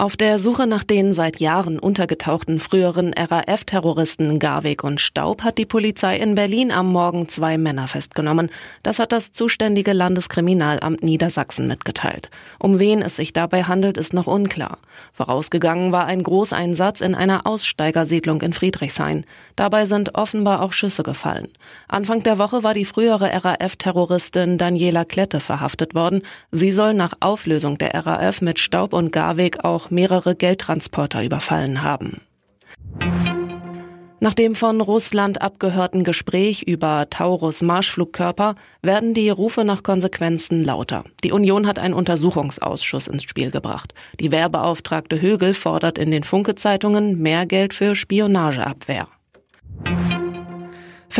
[0.00, 5.66] Auf der Suche nach den seit Jahren untergetauchten früheren RAF-Terroristen Garweg und Staub hat die
[5.66, 8.48] Polizei in Berlin am Morgen zwei Männer festgenommen.
[8.82, 12.30] Das hat das zuständige Landeskriminalamt Niedersachsen mitgeteilt.
[12.58, 14.78] Um wen es sich dabei handelt, ist noch unklar.
[15.12, 19.26] Vorausgegangen war ein Großeinsatz in einer Aussteigersiedlung in Friedrichshain.
[19.54, 21.48] Dabei sind offenbar auch Schüsse gefallen.
[21.88, 26.22] Anfang der Woche war die frühere RAF-Terroristin Daniela Klette verhaftet worden.
[26.50, 32.22] Sie soll nach Auflösung der RAF mit Staub und Garweg auch mehrere Geldtransporter überfallen haben.
[34.22, 41.04] Nach dem von Russland abgehörten Gespräch über Taurus Marschflugkörper werden die Rufe nach Konsequenzen lauter.
[41.24, 43.94] Die Union hat einen Untersuchungsausschuss ins Spiel gebracht.
[44.20, 49.08] Die Wehrbeauftragte Högel fordert in den Funke-Zeitungen mehr Geld für Spionageabwehr.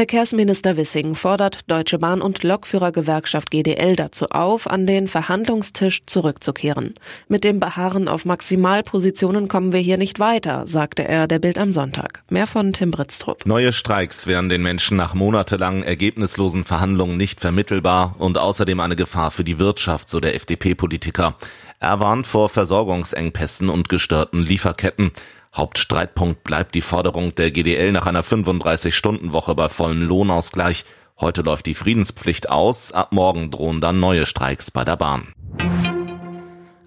[0.00, 6.94] Verkehrsminister Wissing fordert Deutsche Bahn und Lokführergewerkschaft GDL dazu auf, an den Verhandlungstisch zurückzukehren.
[7.28, 11.70] Mit dem Beharren auf Maximalpositionen kommen wir hier nicht weiter, sagte er der Bild am
[11.70, 12.22] Sonntag.
[12.30, 13.44] Mehr von Tim Britztrup.
[13.44, 19.30] Neue Streiks wären den Menschen nach monatelangen ergebnislosen Verhandlungen nicht vermittelbar und außerdem eine Gefahr
[19.30, 21.36] für die Wirtschaft, so der FDP-Politiker.
[21.78, 25.12] Er warnt vor Versorgungsengpässen und gestörten Lieferketten.
[25.54, 30.84] Hauptstreitpunkt bleibt die Forderung der GDL nach einer 35-Stunden-Woche bei vollem Lohnausgleich.
[31.18, 35.34] Heute läuft die Friedenspflicht aus, ab morgen drohen dann neue Streiks bei der Bahn.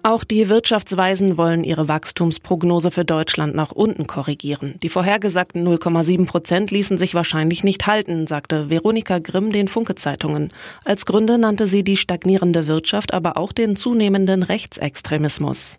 [0.06, 4.74] Auch die Wirtschaftsweisen wollen ihre Wachstumsprognose für Deutschland nach unten korrigieren.
[4.82, 10.52] Die vorhergesagten 0,7 Prozent ließen sich wahrscheinlich nicht halten, sagte Veronika Grimm den Funke-Zeitungen.
[10.84, 15.78] Als Gründe nannte sie die stagnierende Wirtschaft, aber auch den zunehmenden Rechtsextremismus.